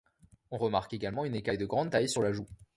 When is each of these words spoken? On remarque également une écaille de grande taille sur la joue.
On 0.49 0.57
remarque 0.57 0.95
également 0.95 1.25
une 1.25 1.35
écaille 1.35 1.59
de 1.59 1.67
grande 1.67 1.91
taille 1.91 2.09
sur 2.09 2.23
la 2.23 2.33
joue. 2.33 2.47